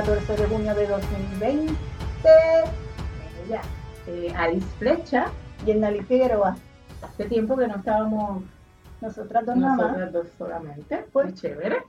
[0.00, 1.76] 14 de junio de 2020.
[3.44, 3.60] Ella,
[4.06, 5.26] eh, Alice Flecha.
[5.66, 6.56] Y Nali Figueroa.
[7.02, 8.42] Hace tiempo que no estábamos
[9.02, 11.04] nosotras dos nosotras dos solamente.
[11.12, 11.82] Pues chévere.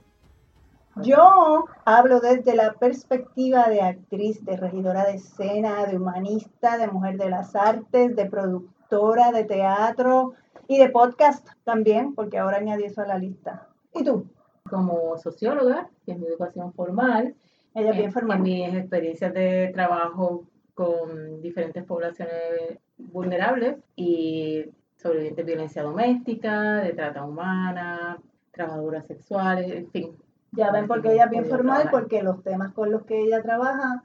[0.96, 7.16] Yo hablo desde la perspectiva de actriz, de regidora de escena, de humanista, de mujer
[7.16, 10.34] de las artes, de productora de teatro
[10.68, 13.68] y de podcast también, porque ahora añadí eso a la lista.
[13.94, 14.26] ¿Y tú?
[14.68, 17.34] Como socióloga, que es mi educación formal.
[17.74, 18.38] Ella bien formal.
[18.38, 20.44] En mis experiencias de trabajo
[20.74, 24.64] con diferentes poblaciones vulnerables y
[24.96, 28.18] sobrevivientes de violencia doméstica, de trata humana,
[28.52, 30.16] trabajadoras sexuales, en fin,
[30.52, 33.42] ya ven por qué ella es bien formal, porque los temas con los que ella
[33.42, 34.04] trabaja,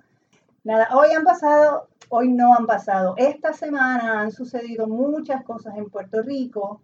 [0.64, 3.14] nada, hoy han pasado, hoy no han pasado.
[3.18, 6.82] Esta semana han sucedido muchas cosas en Puerto Rico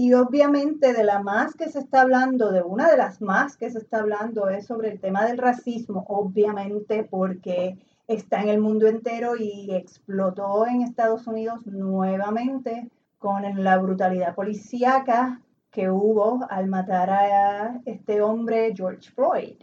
[0.00, 3.68] y obviamente de la más que se está hablando, de una de las más que
[3.68, 8.86] se está hablando es sobre el tema del racismo, obviamente porque está en el mundo
[8.86, 12.88] entero y explotó en Estados Unidos nuevamente
[13.18, 19.56] con la brutalidad policíaca que hubo al matar a este hombre George Floyd.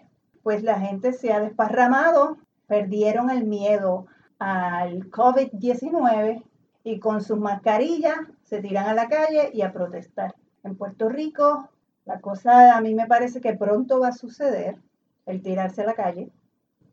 [0.44, 4.08] Pues la gente se ha desparramado, perdieron el miedo
[4.40, 6.44] al COVID-19
[6.86, 10.36] y con sus mascarillas se tiran a la calle y a protestar.
[10.64, 11.68] En Puerto Rico,
[12.06, 14.78] la cosa a mí me parece que pronto va a suceder,
[15.26, 16.30] el tirarse a la calle.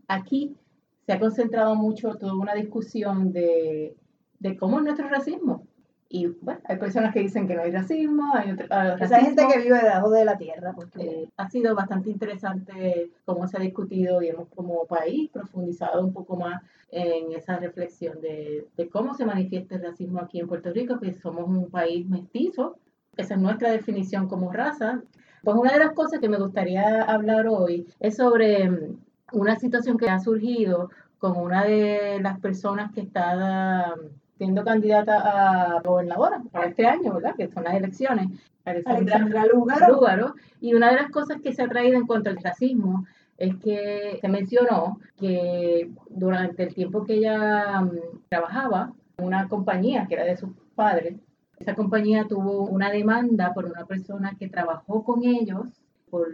[0.08, 0.56] Aquí
[1.04, 3.94] se ha concentrado mucho toda una discusión de,
[4.38, 5.66] de cómo es nuestro racismo.
[6.14, 9.60] Y bueno, hay personas que dicen que no hay racismo, hay otra, hay gente que
[9.60, 10.74] vive debajo de la tierra.
[10.74, 11.00] Porque...
[11.00, 16.12] Eh, ha sido bastante interesante cómo se ha discutido y hemos como país profundizado un
[16.12, 20.70] poco más en esa reflexión de, de cómo se manifiesta el racismo aquí en Puerto
[20.70, 22.76] Rico, que somos un país mestizo.
[23.16, 25.02] Esa es nuestra definición como raza.
[25.42, 28.98] Pues una de las cosas que me gustaría hablar hoy es sobre mm,
[29.32, 33.94] una situación que ha surgido con una de las personas que está
[34.42, 37.36] siendo candidata a gobernadora para este año, ¿verdad?
[37.36, 38.26] Que son las elecciones.
[38.64, 40.34] Alexandra Lúgaro.
[40.60, 43.06] Y una de las cosas que se ha traído en contra del racismo
[43.38, 47.90] es que se mencionó que durante el tiempo que ella mm,
[48.28, 51.20] trabajaba en una compañía que era de sus padres,
[51.60, 55.66] esa compañía tuvo una demanda por una persona que trabajó con ellos
[56.10, 56.26] por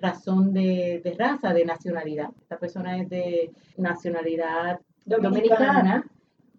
[0.00, 2.28] razón de, raza, de nacionalidad.
[2.42, 6.04] Esta persona es de nacionalidad dominicana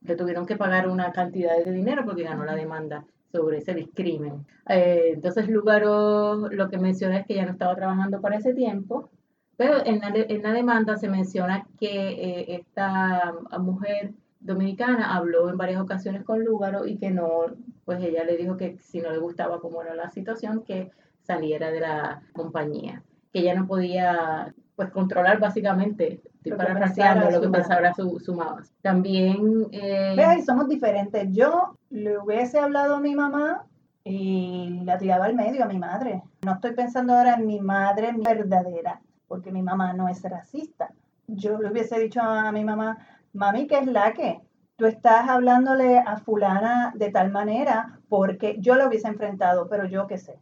[0.01, 4.45] le tuvieron que pagar una cantidad de dinero porque ganó la demanda sobre ese discrimen.
[4.67, 9.09] Eh, entonces Lugaro lo que menciona es que ya no estaba trabajando para ese tiempo,
[9.57, 15.57] pero en la, en la demanda se menciona que eh, esta mujer dominicana habló en
[15.57, 17.45] varias ocasiones con Lugaro y que no,
[17.85, 20.91] pues ella le dijo que si no le gustaba cómo era la situación, que
[21.21, 27.49] saliera de la compañía, que ella no podía pues controlar básicamente Estoy parafraseando lo que
[27.49, 28.63] pensaba su, su mamá.
[28.81, 29.67] También...
[29.71, 31.27] Eh, Vea, somos diferentes.
[31.31, 33.65] Yo le hubiese hablado a mi mamá
[34.03, 36.23] y la tiraba al medio a mi madre.
[36.43, 40.89] No estoy pensando ahora en mi madre verdadera, porque mi mamá no es racista.
[41.27, 42.97] Yo le hubiese dicho a mi mamá,
[43.33, 44.41] mami, ¿qué es la que?
[44.77, 50.07] Tú estás hablándole a fulana de tal manera porque yo lo hubiese enfrentado, pero yo
[50.07, 50.39] qué sé.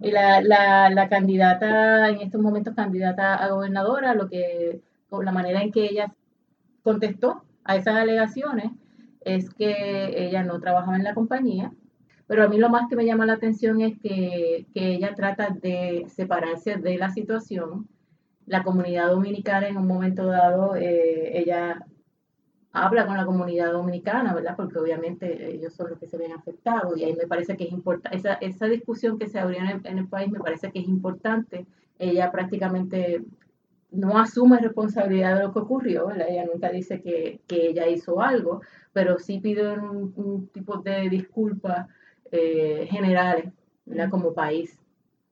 [0.00, 4.80] Y la, la, la, candidata, en estos momentos candidata a gobernadora, lo que,
[5.10, 6.14] la manera en que ella
[6.82, 8.70] contestó a esas alegaciones
[9.22, 11.72] es que ella no trabajaba en la compañía,
[12.26, 15.50] pero a mí lo más que me llama la atención es que, que ella trata
[15.50, 17.88] de separarse de la situación.
[18.46, 21.84] La comunidad dominicana en un momento dado, eh, ella
[22.72, 24.54] habla con la comunidad dominicana, ¿verdad?
[24.56, 27.72] Porque obviamente ellos son los que se ven afectados y ahí me parece que es
[27.72, 31.66] importante, esa, esa discusión que se abrió en el, país me parece que es importante.
[31.98, 33.24] Ella prácticamente
[33.90, 36.28] no asume responsabilidad de lo que ocurrió, ¿verdad?
[36.28, 38.60] Ella nunca dice que, que ella hizo algo,
[38.92, 41.88] pero sí pide un, tipo de disculpas
[42.30, 43.52] eh, generales,
[43.84, 44.10] ¿verdad?
[44.10, 44.78] Como país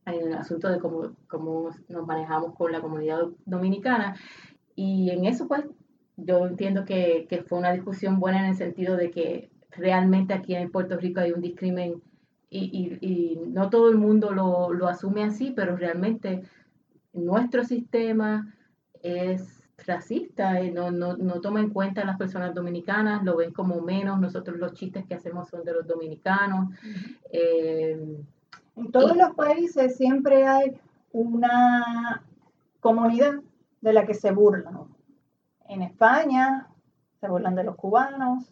[0.07, 4.17] en el asunto de cómo, cómo nos manejamos con la comunidad dominicana.
[4.75, 5.65] Y en eso, pues,
[6.19, 10.55] yo entiendo que, que, fue una discusión buena en el sentido de que realmente aquí
[10.55, 12.03] en Puerto Rico hay un discrimen
[12.51, 16.43] y, y, y no todo el mundo lo, lo, asume así, pero realmente
[17.13, 18.53] nuestro sistema
[19.03, 23.53] es racista, y no, no, no, toma en cuenta a las personas dominicanas, lo ven
[23.53, 26.71] como menos, nosotros los chistes que hacemos son de los dominicanos.
[27.31, 28.19] Eh,
[28.77, 30.81] en todos los países siempre hay
[31.13, 32.25] una
[32.81, 33.35] comunidad
[33.81, 34.88] de la que se burlan
[35.69, 36.67] en España
[37.21, 38.45] se burlan de los cubanos.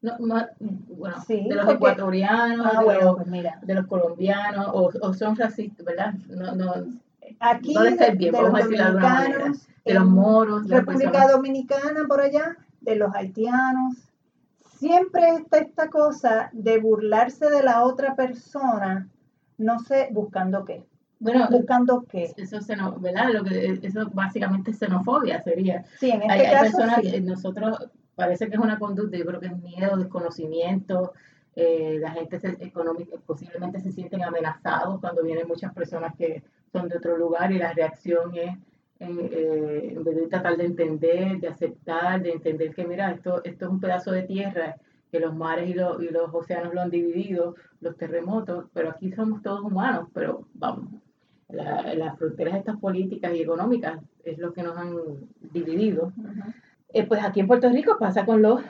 [0.00, 0.46] No, bueno,
[1.26, 3.30] de los ecuatorianos, ah, de, los, pues
[3.62, 6.14] de, los, colombianos, o, son racistas, ¿verdad?
[6.28, 6.72] No, no,
[7.40, 8.90] Aquí No les bien, de vamos los a manera.
[8.92, 13.96] dominicanos, De los moros, de República personas- Dominicana por allá, de los haitianos.
[14.78, 19.08] Siempre está esta cosa de burlarse de la otra persona,
[19.58, 20.86] no sé, buscando qué.
[21.20, 22.32] Bueno, Buscando qué.
[22.36, 23.30] eso, xeno- ¿verdad?
[23.32, 25.84] Lo que, eso básicamente es xenofobia sería.
[25.98, 27.10] Sí, en este Hay, hay caso personas sí.
[27.10, 31.12] que nosotros, parece que es una conducta, yo creo que es miedo, desconocimiento,
[31.56, 36.42] eh, la gente se, económica, posiblemente se sienten amenazados cuando vienen muchas personas que
[36.72, 38.56] son de otro lugar y la reacción es,
[39.00, 43.42] eh, eh, en vez de tratar de entender, de aceptar, de entender que mira, esto,
[43.42, 44.76] esto es un pedazo de tierra,
[45.10, 49.10] que los mares y, los y los océanos lo han dividido, los terremotos, pero aquí
[49.10, 50.90] somos todos humanos, pero vamos,
[51.48, 54.94] la- las fronteras estas políticas y económicas es lo que nos han
[55.52, 56.12] dividido.
[56.92, 58.60] Eh, pues aquí en Puerto Rico pasa con los,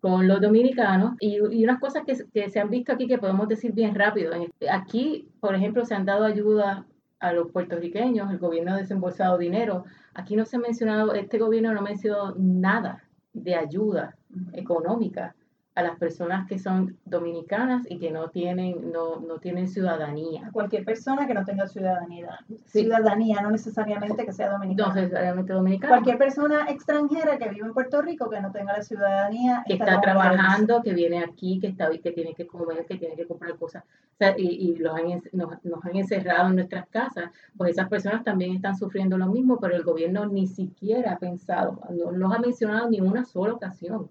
[0.00, 3.48] con los dominicanos y, y unas cosas que, que se han visto aquí que podemos
[3.48, 4.32] decir bien rápido.
[4.32, 6.84] En- Aquí, por ejemplo, se han dado ayuda
[7.18, 9.84] a los puertorriqueños, el gobierno ha desembolsado dinero.
[10.14, 13.02] Aquí no se ha mencionado, este gobierno no ha mencionado nada
[13.32, 14.16] de ayuda
[14.52, 15.34] económica
[15.76, 20.48] a las personas que son dominicanas y que no tienen, no, no tienen ciudadanía.
[20.48, 22.38] A cualquier persona que no tenga ciudadanía.
[22.64, 22.80] Sí.
[22.80, 24.94] Ciudadanía, no necesariamente que sea No dominicana.
[24.94, 25.90] necesariamente dominicana.
[25.92, 30.00] Cualquier persona extranjera que vive en Puerto Rico que no tenga la ciudadanía que está
[30.00, 33.84] trabajando, que viene aquí, que está que tiene que comer, que tiene que comprar cosas,
[33.84, 37.88] o sea, y, y los han, nos, nos han encerrado en nuestras casas, pues esas
[37.88, 42.32] personas también están sufriendo lo mismo, pero el gobierno ni siquiera ha pensado, no los
[42.32, 44.08] ha mencionado ni una sola ocasión.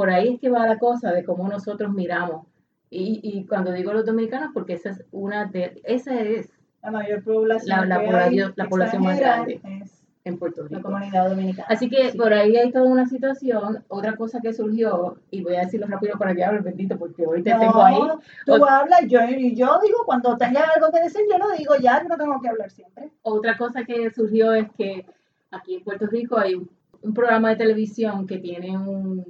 [0.00, 2.46] Por ahí es que va la cosa de cómo nosotros miramos.
[2.88, 6.48] Y, y cuando digo los dominicanos, porque esa es una de, esa es
[6.82, 9.60] La mayor población, La- la población- la población más grande.
[9.82, 10.82] es en Puerto la Rico.
[10.88, 11.66] comunidad dominicana.
[11.68, 12.16] Así que Sí.
[12.18, 13.84] por ahí hay toda una situación.
[13.88, 17.42] Otra cosa que surgió, y voy a decirlo rápido para que hable, bendito, porque hoy
[17.42, 17.98] te no, tengo ahí.
[18.46, 21.74] tú O- hablas, yo, y yo digo, cuando tenga algo que decir, yo lo digo
[21.76, 23.10] ya, no tengo que hablar siempre.
[23.22, 25.04] Otra cosa que surgió es que
[25.50, 26.70] aquí en Puerto Rico hay un,
[27.02, 29.24] un programa de televisión que tiene un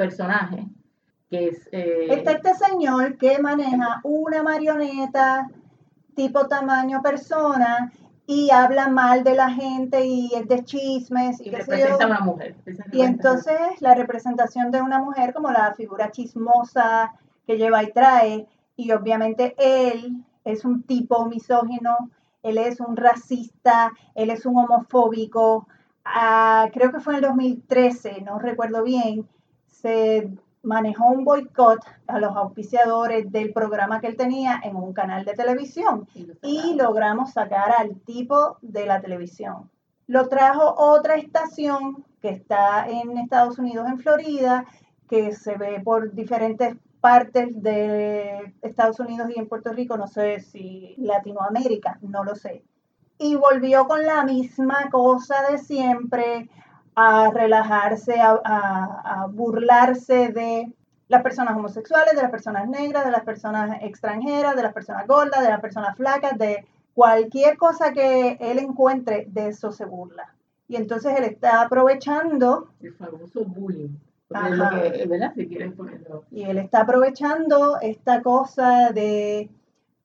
[0.00, 0.66] personaje
[1.28, 1.68] que es...
[1.72, 5.48] eh, Está este señor que maneja una marioneta
[6.16, 7.92] tipo tamaño persona
[8.26, 12.54] y habla mal de la gente y es de chismes y, representa a una mujer.
[12.92, 17.12] Y entonces la representación de una mujer como la figura chismosa
[17.46, 22.10] que lleva y trae, y obviamente él es un tipo misógino,
[22.42, 25.66] él es un racista, él es un homofóbico.
[26.04, 29.26] Ah, creo que fue en el 2013, no recuerdo bien,
[29.80, 30.30] se
[30.62, 35.32] manejó un boicot a los auspiciadores del programa que él tenía en un canal de
[35.32, 36.76] televisión y lo y sacaron.
[36.76, 39.70] logramos sacar al tipo de la televisión.
[40.06, 44.66] Lo trajo otra estación que está en Estados Unidos, en Florida,
[45.08, 50.40] que se ve por diferentes partes de Estados Unidos y en Puerto Rico, no sé
[50.40, 52.62] si Latinoamérica, no lo sé.
[53.18, 56.48] Y volvió con la misma cosa de siempre,
[56.94, 60.72] a relajarse, a, a- a burlarse de
[61.08, 65.42] las personas homosexuales, de las personas negras, de las personas extranjeras, de las personas gordas,
[65.42, 66.64] de las personas flacas, de
[66.94, 70.34] cualquier cosa que él encuentre, de eso se burla.
[70.68, 73.96] Y entonces él está aprovechando, El famoso bullying.
[74.30, 75.32] Es lo que, ¿verdad?
[75.34, 76.22] Si quieres ponerlo.
[76.30, 79.50] y él está aprovechando esta cosa de,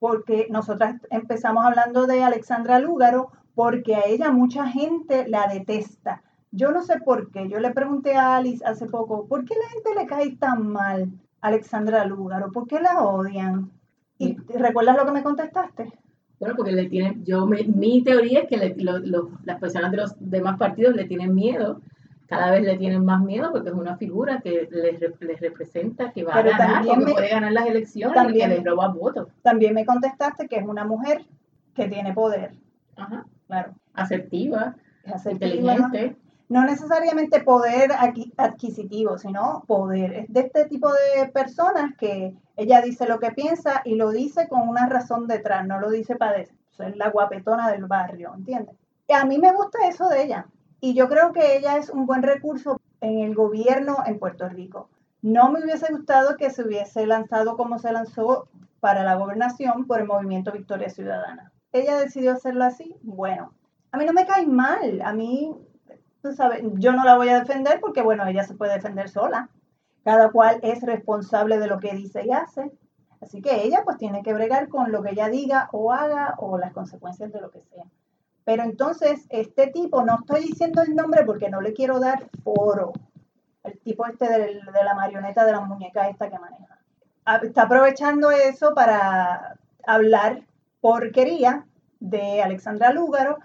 [0.00, 6.22] porque nosotras empezamos hablando de Alexandra Lúgaro, porque a ella mucha gente la detesta.
[6.56, 7.48] Yo no sé por qué.
[7.48, 11.10] Yo le pregunté a Alice hace poco, ¿por qué la gente le cae tan mal
[11.42, 12.50] a Alexandra Lúgaro?
[12.50, 13.70] ¿Por qué la odian?
[14.18, 15.92] ¿Y recuerdas lo que me contestaste?
[16.40, 19.90] Bueno, porque le tienen, yo me- mi teoría es que le- lo- lo- las personas
[19.90, 21.80] de los demás partidos le tienen miedo,
[22.26, 26.10] cada vez le tienen más miedo porque es una figura que les, rep- les representa
[26.12, 28.88] que va Pero a ganar, me- puede ganar las elecciones también- y que les roba
[28.88, 29.28] votos.
[29.42, 31.24] También me contestaste que es una mujer
[31.74, 32.52] que tiene poder.
[32.96, 33.26] Ajá.
[33.46, 33.74] Claro.
[33.94, 36.16] Asertiva, Es asertiva, inteligente.
[36.48, 40.12] No necesariamente poder adqui- adquisitivo, sino poder.
[40.12, 44.48] Es de este tipo de personas que ella dice lo que piensa y lo dice
[44.48, 48.76] con una razón detrás, no lo dice para ser la guapetona del barrio, ¿entiendes?
[49.08, 50.46] Y a mí me gusta eso de ella.
[50.80, 54.88] Y yo creo que ella es un buen recurso en el gobierno en Puerto Rico.
[55.22, 58.48] No me hubiese gustado que se hubiese lanzado como se lanzó
[58.80, 61.52] para la gobernación por el movimiento Victoria Ciudadana.
[61.72, 63.52] Ella decidió hacerlo así, bueno,
[63.90, 65.56] a mí no me cae mal, a mí
[66.22, 66.30] tú
[66.74, 69.48] yo no la voy a defender porque, bueno, ella se puede defender sola.
[70.04, 72.70] Cada cual es responsable de lo que dice y hace.
[73.20, 76.58] Así que ella pues tiene que bregar con lo que ella diga o haga o
[76.58, 77.84] las consecuencias de lo que sea.
[78.44, 82.92] Pero entonces, este tipo, no estoy diciendo el nombre porque no le quiero dar foro.
[83.64, 86.78] El tipo este de la marioneta de la muñeca esta que maneja.
[87.24, 90.44] Ah, Está aprovechando eso para hablar
[90.80, 91.66] porquería
[91.98, 93.38] de Alexandra Lúgaro.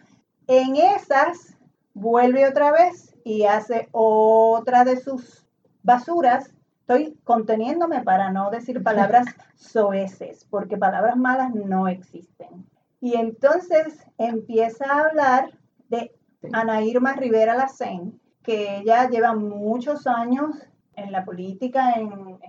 [0.46, 1.51] En esas
[1.94, 5.46] vuelve otra vez y hace otra de sus
[5.84, 6.52] basuras.
[6.82, 12.66] Estoy conteniéndome para no decir palabras soeces, porque palabras malas no existen.
[13.00, 15.58] Y entonces empieza a hablar
[15.90, 16.12] de
[16.54, 20.56] Ana Irma Rivera Lacén, que ella lleva muchos años
[20.96, 22.40] en la política, en,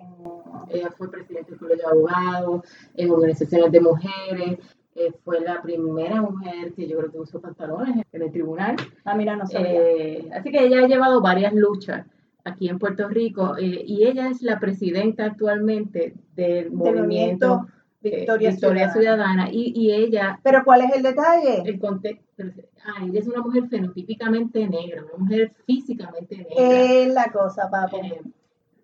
[0.68, 2.62] Ella fue presidenta del Colegio de Abogados,
[2.94, 4.58] en organizaciones de mujeres,
[4.94, 8.76] eh, fue la primera mujer que yo creo que usó pantalones en el tribunal.
[9.04, 9.70] Ah, mira, no sabía.
[9.72, 12.06] Eh, así que ella ha llevado varias luchas
[12.44, 17.66] aquí en Puerto Rico eh, y ella es la presidenta actualmente del movimiento,
[18.02, 20.40] Victoria, Ciudadana, y, y, ella...
[20.42, 21.62] Pero ¿cuál es el detalle?
[21.64, 22.42] El contexto,
[22.84, 26.54] ah, ella es una mujer fenotípicamente negra, una mujer físicamente negra.
[26.56, 28.00] Es la cosa, papo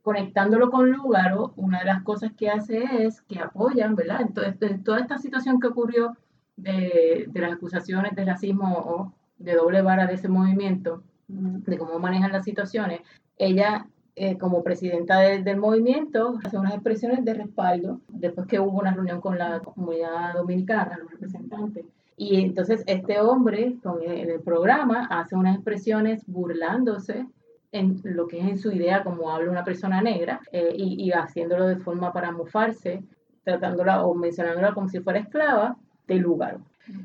[0.08, 4.22] conectándolo con Lugaro, una de las cosas que hace es que apoyan, ¿verdad?
[4.22, 6.16] Entonces, toda esta situación que ocurrió
[6.56, 12.32] de, las acusaciones de racismo o de doble vara de ese movimiento, de cómo manejan
[12.32, 13.02] las situaciones,
[13.36, 13.86] ella
[14.16, 19.20] eh, como presidenta del movimiento hace unas expresiones de respaldo después que hubo una reunión
[19.20, 21.84] con la comunidad dominicana, los representantes.
[22.16, 27.26] Y entonces este hombre con en el programa hace unas expresiones burlándose
[27.72, 31.66] en lo que es en su idea como habla una persona negra eh, y, haciéndolo
[31.66, 33.02] de forma para mofarse,
[33.44, 36.58] tratándola o mencionándola como si fuera esclava del lugar.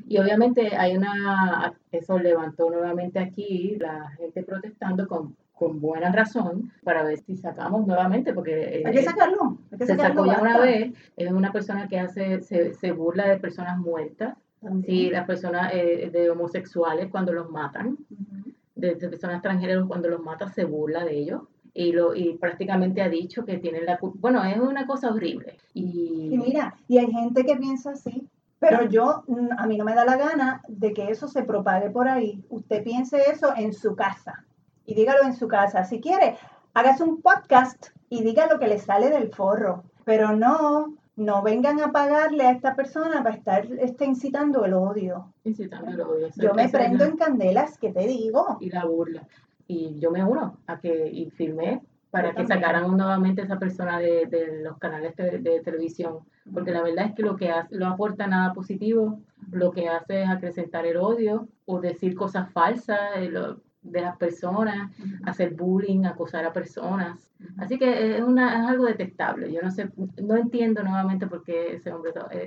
[0.08, 6.72] Y obviamente hay una, eso levantó nuevamente aquí la gente protestando con, con buena razón
[6.82, 8.82] para ver si sacamos nuevamente, porque...
[8.86, 9.58] hay que sacarlo.
[9.78, 13.78] se sacó ya una vez, es una persona que hace, se, se burla de personas
[13.78, 14.38] muertas,
[14.86, 17.98] sí, las personas eh, de homosexuales cuando los matan
[18.74, 23.08] de, personas extranjeras cuando los mata se burla de ellos y, lo, y prácticamente ha
[23.08, 24.18] dicho que tienen la culpa.
[24.20, 25.58] Bueno, es una cosa horrible.
[25.72, 26.30] Y...
[26.32, 26.38] y...
[26.38, 28.28] mira, y hay gente que piensa así,
[28.58, 31.90] pero yo, mm, a mí no me da la gana de que eso se propague
[31.90, 32.44] por ahí.
[32.48, 34.44] Usted piense eso en su casa
[34.86, 35.84] y dígalo en su casa.
[35.84, 36.36] Si quiere,
[36.72, 41.80] hágase un podcast y diga lo que le sale del forro, pero no no vengan
[41.80, 45.32] a pagarle a esta persona para estar este, incitando el odio.
[45.44, 46.28] Incitando el odio.
[46.36, 48.58] Yo me prendo en candelas, ¿qué te digo?
[48.60, 49.26] Y la burla.
[49.66, 51.80] Y yo me uno a que, y firmé
[52.10, 56.20] para que sacaran nuevamente a esa persona de, de los canales de, televisión,
[56.52, 59.18] porque la verdad es que lo que hace, no aporta nada positivo,
[59.50, 63.32] lo que hace es acrecentar el odio o decir cosas falsas, eh,
[63.84, 64.90] de las personas,
[65.24, 67.30] hacer bullying, acosar a personas.
[67.58, 69.52] Así que es, una, es algo detestable.
[69.52, 69.90] Yo no sé,
[70.22, 72.46] no entiendo nuevamente por qué ese hombre eh,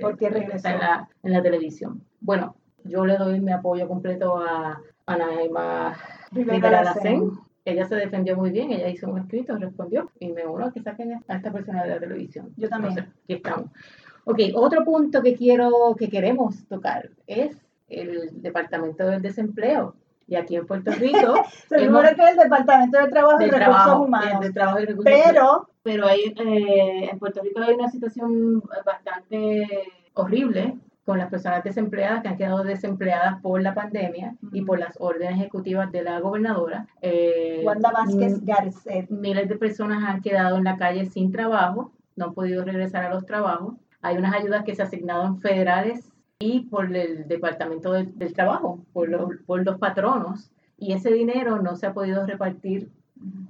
[0.52, 2.02] está en la, en la, televisión.
[2.20, 5.96] Bueno, yo le doy mi apoyo completo a Anaima
[6.32, 7.30] Rivera Lacen.
[7.64, 10.80] Ella se defendió muy bien, ella hizo un escrito, respondió y me uno a que
[10.80, 12.50] saquen a esta persona de la televisión.
[12.56, 12.98] Yo también.
[12.98, 13.70] aquí estamos.
[14.24, 19.94] Ok, otro punto que quiero, que queremos tocar es el Departamento del Desempleo
[20.28, 21.42] y aquí en Puerto Rico.
[21.68, 24.46] Se que es el Departamento de Trabajo y Recursos Humanos.
[25.02, 29.66] pero, pero hay, eh, en Puerto Rico hay una situación bastante
[30.12, 34.94] horrible con las personas desempleadas que han quedado desempleadas por la pandemia y por las
[35.00, 36.86] órdenes ejecutivas de la gobernadora.
[37.00, 39.08] Eh, Wanda Vázquez Garcet.
[39.08, 43.14] Miles de personas han quedado en la calle sin trabajo, no han podido regresar a
[43.14, 43.74] los trabajos.
[44.02, 49.28] Hay unas ayudas que se asignaron federales y por el Departamento del, Trabajo, por los,
[49.44, 52.90] por los patronos, y ese dinero no se ha podido repartir,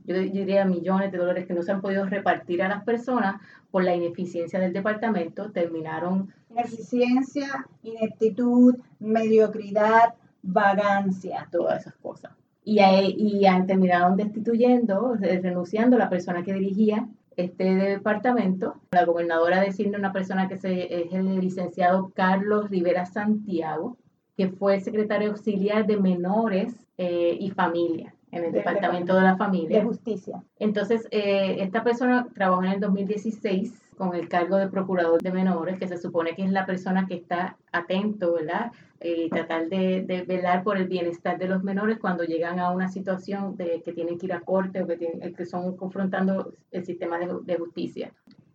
[0.06, 3.84] yo diría millones de dólares que no se han podido repartir a las personas por
[3.84, 6.32] la ineficiencia del departamento, terminaron...
[6.50, 11.46] Ineficiencia, ineptitud, mediocridad, vagancia.
[11.52, 12.32] Todas esas cosas.
[12.64, 17.06] Y, y han terminado destituyendo, renunciando a la persona que dirigía
[17.38, 18.74] este departamento.
[18.90, 23.96] La gobernadora designa una persona que se, es el licenciado Carlos Rivera Santiago,
[24.36, 29.78] que fue secretario auxiliar de menores eh, y familia en el Departamento de la Familia.
[29.78, 30.42] De Justicia.
[30.58, 35.78] Entonces, eh, esta persona trabajó en el 2016 con el cargo de procurador de menores,
[35.78, 38.72] que se supone que es la persona que está atento, ¿verdad?
[39.00, 43.56] Eh, tratar de, velar por el bienestar de los menores cuando llegan a una situación
[43.56, 47.16] de que tienen que ir a corte o que, tienen, que son confrontando el sistema
[47.18, 48.12] de, justicia.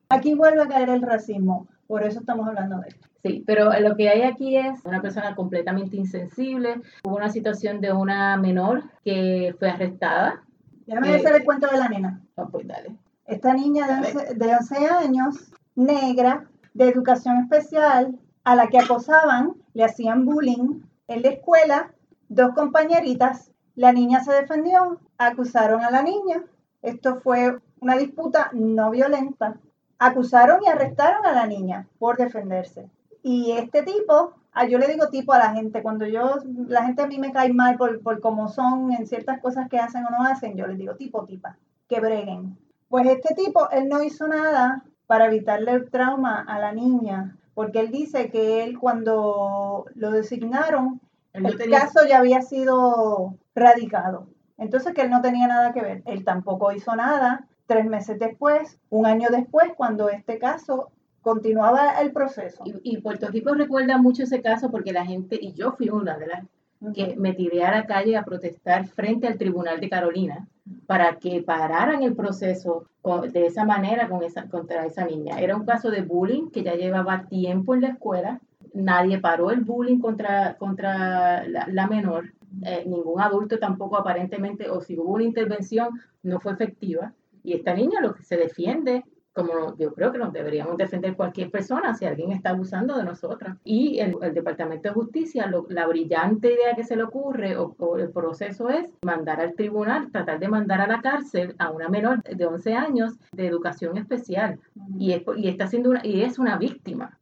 [0.10, 3.08] Aquí vuelve a caer el racismo, por eso estamos hablando de esto.
[3.24, 6.82] Sí, pero lo que hay aquí es una persona completamente insensible.
[7.06, 10.44] Hubo una situación de una menor que fue arrestada.
[10.86, 12.22] Déjame eh, hacer el cuento de la nena.
[12.36, 12.98] Oh, pues dale.
[13.28, 14.02] Esta niña
[14.36, 21.22] de 11, años, negra, de educación especial, a la que acosaban, le hacían bullying en
[21.22, 21.94] la escuela,
[22.30, 26.44] dos compañeritas, la niña se defendió, acusaron a la niña,
[26.82, 29.58] esto fue una disputa no violenta,
[30.00, 32.90] acusaron y arrestaron a la niña por defenderse.
[33.22, 37.02] Y este tipo Ah, yo le digo tipo a la gente, cuando yo, la gente
[37.02, 40.12] a mí me cae mal por, por cómo son en ciertas cosas que hacen o
[40.12, 41.58] no hacen, yo les digo tipo, tipa,
[41.90, 42.56] que breguen.
[42.88, 47.80] Pues este tipo, él no hizo nada para evitarle el trauma a la niña, porque
[47.80, 51.02] él dice que él cuando lo designaron,
[51.34, 54.28] el caso ya había sido radicado.
[54.58, 56.04] Entonces que él no tenía nada que ver.
[56.06, 57.48] Él tampoco hizo nada.
[57.66, 60.92] Tres meses después, un año después, cuando este caso
[61.22, 62.64] continuaba el proceso.
[62.66, 66.28] Y, Puerto Rico recuerda mucho ese caso porque la gente, y yo fui una de
[66.28, 66.44] las
[66.92, 70.48] que me tiré a la calle a protestar frente al Tribunal de Carolina
[70.86, 72.88] para que pararan el proceso
[73.32, 75.40] de esa manera con esa, contra esa niña.
[75.40, 78.40] Era un caso de bullying que ya llevaba tiempo en la escuela.
[78.74, 82.34] Nadie paró el bullying contra, contra la, menor.
[82.66, 85.90] Eh, ningún adulto tampoco aparentemente, o si hubo una intervención,
[86.22, 87.14] no fue efectiva.
[87.44, 91.50] Y esta niña lo que se defiende como yo creo que nos deberíamos defender cualquier
[91.50, 93.58] persona si alguien está abusando de nosotras.
[93.64, 98.70] Y el, Departamento de Justicia, la brillante idea que se le ocurre o, el proceso
[98.70, 102.74] es mandar al tribunal, tratar de mandar a la cárcel a una menor de 11
[102.76, 104.60] años de educación especial.
[104.98, 107.18] y, es, y, está siendo una, y es una víctima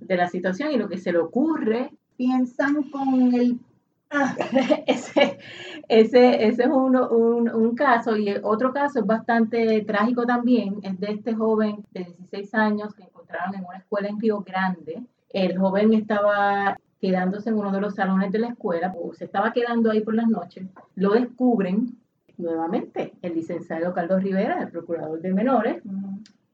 [0.00, 1.92] de la situación y lo que se le ocurre.
[2.16, 3.58] Piensan con el
[4.86, 5.38] ese,
[5.88, 10.98] ese, ese es uno, un, un, caso y otro caso es bastante trágico también, es
[11.00, 15.02] de este joven de 16 años que encontraron en una escuela en Río Grande.
[15.30, 19.52] El joven estaba quedándose en uno de los salones de la escuela, o se estaba
[19.52, 21.98] quedando ahí por las noches, lo descubren
[22.38, 25.82] nuevamente el licenciado Carlos Rivera, el procurador de menores,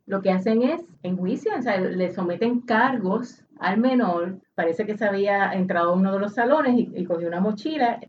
[0.07, 0.81] lo que hacen es
[1.17, 6.12] juicio, o sea, le someten cargos al menor, parece que se había entrado a uno
[6.12, 8.00] de los salones y, cogió una mochila,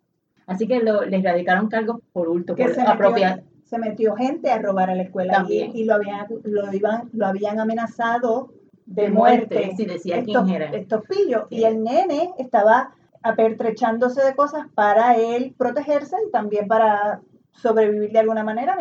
[0.47, 4.59] así que lo, le radicaron cargos por hurto, por se Metió, se metió gente a
[4.59, 8.51] robar a la escuela y, lo, habían, lo, iban, lo habían amenazado
[8.85, 10.71] de, muerte, si decía estos, quién era.
[10.71, 11.45] Estos pillos.
[11.49, 17.21] Y el nene estaba apertrechándose de cosas para él protegerse y también para
[17.51, 18.77] sobrevivir de alguna manera.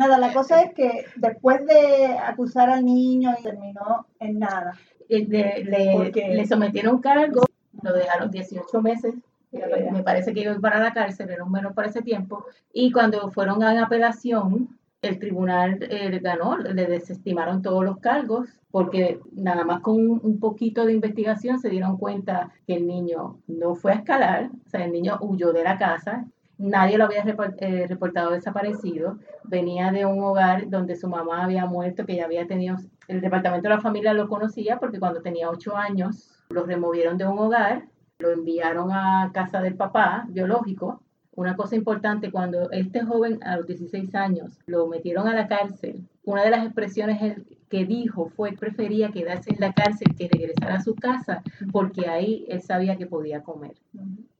[0.00, 4.72] Nada, la cosa es que después de acusar al niño terminó en nada.
[5.10, 5.26] Le,
[5.62, 7.42] le, le sometieron cargo,
[7.82, 9.12] lo dejaron 18 meses,
[9.52, 13.30] me parece que iba para la cárcel, era un menos para ese tiempo, y cuando
[13.30, 14.70] fueron a apelación,
[15.02, 20.86] el tribunal eh, ganó, le desestimaron todos los cargos, porque nada más con un, poquito
[20.86, 24.92] de investigación se dieron cuenta que el niño no fue a escalar, o sea, el
[24.92, 26.24] niño huyó de la casa,
[26.60, 27.24] nadie lo había
[27.58, 32.46] eh, reportado desaparecido, venía de un hogar donde su mamá había muerto, que ya había
[32.46, 32.76] tenido,
[33.08, 37.26] el departamento de la familia lo conocía porque cuando tenía ocho años lo removieron de
[37.26, 37.86] un hogar,
[38.18, 41.02] lo enviaron a casa del papá biológico.
[41.34, 46.06] Una cosa importante, cuando este joven a los 16 años lo metieron a la cárcel,
[46.24, 50.72] una de las expresiones que dijo fue que prefería quedarse en la cárcel que regresar
[50.72, 51.42] a su casa
[51.72, 53.74] porque ahí él sabía que podía comer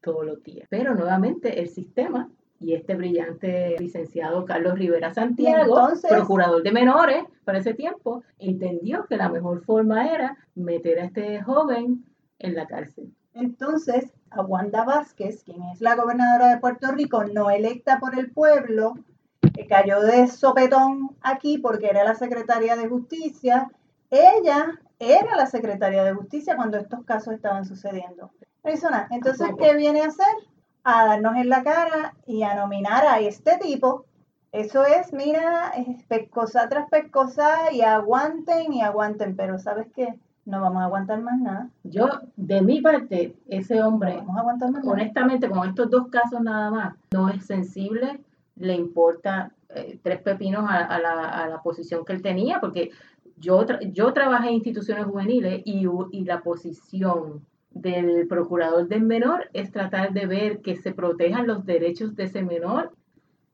[0.02, 0.66] todos los días.
[0.70, 2.28] Pero nuevamente el sistema
[2.60, 9.16] y este brillante licenciado Carlos Rivera Santiago, procurador de menores para ese tiempo, entendió que
[9.16, 12.04] la mejor forma era meter a este joven
[12.38, 13.12] en la cárcel.
[13.32, 18.30] Entonces, a Wanda Vázquez, quien es la gobernadora de Puerto Rico, no electa por el
[18.30, 18.94] pueblo,
[19.54, 23.70] que cayó de sopetón aquí porque era la secretaria de justicia,
[24.10, 28.30] ella era la secretaria de justicia cuando estos casos estaban sucediendo.
[29.10, 30.26] Entonces, ¿qué viene a hacer?
[30.84, 34.04] A darnos en la cara y a nominar a este tipo.
[34.52, 40.18] Eso es, mira, es pescosa tras pescosa y aguanten y aguanten, pero ¿sabes qué?
[40.44, 41.68] No vamos a aguantar más nada.
[41.84, 46.40] Yo, de mi parte, ese hombre, vamos a aguantar más honestamente, con estos dos casos
[46.40, 48.20] nada más, no es sensible,
[48.56, 52.90] le importa eh, tres pepinos a, la, a, la, posición que él tenía, porque
[53.36, 59.70] yo, yo trabajé en instituciones juveniles y, y la posición del procurador del menor es
[59.70, 62.92] tratar de ver que se protejan los derechos de ese menor,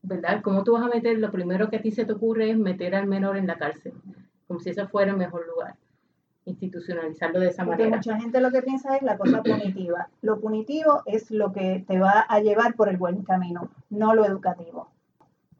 [0.01, 0.41] ¿verdad?
[0.41, 2.95] ¿Cómo tú vas a meter, lo primero que a ti se te ocurre es meter
[2.95, 3.93] al menor en la cárcel,
[4.47, 5.75] como si eso fuera el mejor lugar,
[6.45, 7.97] institucionalizarlo de esa Porque manera.
[7.97, 10.09] Mucha gente lo que piensa es la cosa punitiva.
[10.21, 14.25] Lo punitivo es lo que te va a llevar por el buen camino, no lo
[14.25, 14.89] educativo.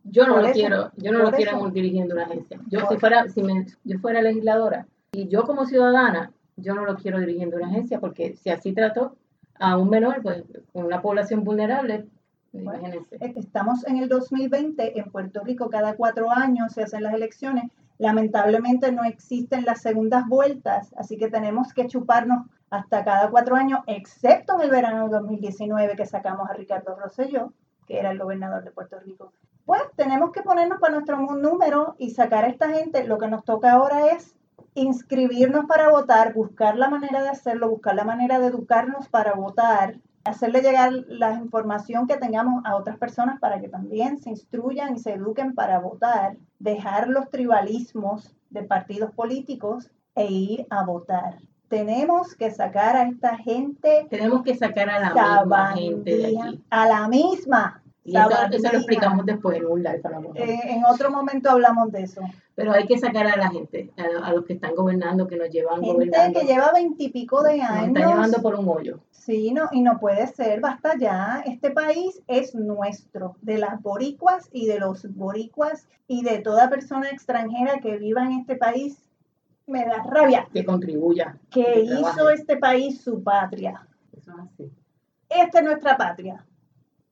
[0.10, 2.60] Yo no lo quiero, yo no lo quiero dirigiendo una agencia.
[2.70, 3.44] Yo si fuera, si
[3.84, 8.36] yo fuera legisladora y yo como ciudadana yo no lo quiero dirigiendo una agencia porque
[8.36, 9.16] si así trató
[9.60, 10.44] a un menor, pues
[10.74, 12.08] con una población vulnerable,
[12.54, 13.18] imagínense.
[13.20, 17.72] Estamos en el 2020, en Puerto Rico cada cuatro años se hacen las elecciones.
[18.00, 23.80] Lamentablemente no existen las segundas vueltas, así que tenemos que chuparnos hasta cada cuatro años,
[23.88, 27.54] excepto en el verano de 2019 que sacamos a Ricardo Rosselló,
[27.88, 29.32] que era el gobernador de Puerto Rico.
[29.66, 33.04] Pues tenemos que ponernos para nuestro número y sacar a esta gente.
[33.06, 34.37] Lo que nos toca ahora es
[34.78, 39.96] inscribirnos para votar, buscar la manera de hacerlo, buscar la manera de educarnos para votar,
[40.24, 45.00] hacerle llegar la información que tengamos a otras personas para que también se instruyan y
[45.00, 51.40] se eduquen para votar, dejar los tribalismos de partidos políticos e ir a votar.
[51.70, 54.08] Tenemos que sacar a esta gente.
[54.10, 56.64] Tenemos que sacar a la misma gente de aquí.
[56.70, 57.82] A la misma.
[58.08, 61.92] Y eso, eso, lo explicamos después en un live para eh, En otro momento hablamos
[61.92, 62.22] de eso.
[62.56, 63.92] Pero hay que sacar a la gente,
[64.24, 66.40] a, los que están gobernando, que nos llevan gente gobernando.
[66.40, 67.92] que lleva veintipico de años.
[67.92, 69.02] Nos llevando por un hoyo.
[69.12, 71.44] Sí, no, y no puede ser, basta ya.
[71.46, 77.10] Este país es nuestro, de las boricuas y de los boricuas y de toda persona
[77.10, 79.04] extranjera que viva en este país.
[79.66, 80.48] Me da rabia.
[80.54, 81.38] Que contribuya.
[81.52, 83.86] Que, hizo este país su patria.
[84.16, 84.72] Eso es así.
[85.30, 86.46] Esta es nuestra patria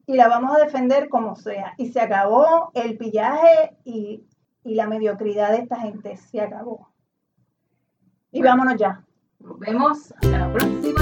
[0.08, 1.74] y la vamos a defender como sea.
[1.78, 4.24] Y se acabó el pillaje y,
[4.64, 6.18] la mediocridad de esta gente.
[6.18, 6.90] Se acabó.
[8.32, 9.04] Y vámonos ya.
[9.40, 10.12] Nos vemos.
[10.14, 11.02] Hasta la próxima.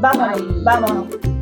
[0.00, 1.39] Vámonos, vámonos.